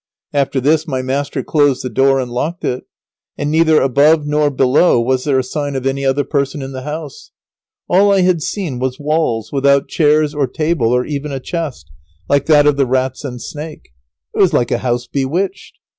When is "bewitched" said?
15.05-15.77